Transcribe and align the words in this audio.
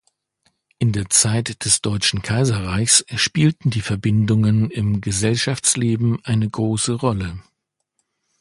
In 0.79 0.93
der 0.93 1.11
Zeit 1.11 1.63
des 1.63 1.83
Deutschen 1.83 2.23
Kaiserreichs 2.23 3.05
spielten 3.17 3.69
die 3.69 3.81
Verbindungen 3.81 4.71
im 4.71 4.99
Gesellschaftsleben 4.99 6.17
eine 6.25 6.49
große 6.49 6.93
Rolle. 6.93 7.39